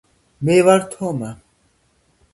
მევარ 0.49 0.81
თომა 0.95 1.31